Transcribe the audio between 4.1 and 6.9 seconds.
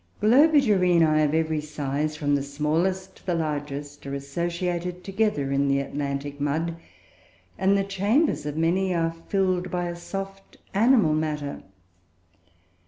associated together in the Atlantic mud,